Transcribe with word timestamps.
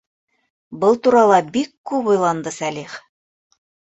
Был 0.83 0.95
турала 1.07 1.37
бик 1.57 1.69
күп 1.91 2.09
уйланды 2.13 2.53
Сәлих. 2.57 2.95